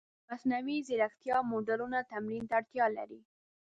د 0.03 0.03
مصنوعي 0.29 0.77
ځیرکتیا 0.87 1.37
موډلونه 1.51 1.99
تمرین 2.11 2.43
ته 2.49 2.53
اړتیا 2.59 2.85
لري. 2.97 3.21